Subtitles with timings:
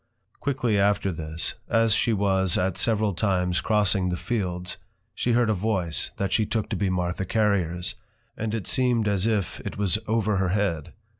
[0.39, 4.77] Quickly after this, as she was at several times crossing the Fields,
[5.13, 7.93] she heard a voice, that she took to be Martha Carriers,
[8.35, 10.93] and it seem'd as if it was over her head.